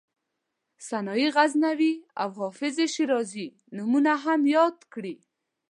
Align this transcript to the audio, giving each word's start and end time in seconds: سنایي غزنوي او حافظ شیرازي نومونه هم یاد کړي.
سنایي 0.89 1.27
غزنوي 1.35 1.93
او 2.21 2.29
حافظ 2.39 2.75
شیرازي 2.93 3.47
نومونه 3.75 4.13
هم 4.23 4.41
یاد 4.55 4.77
کړي. 4.93 5.15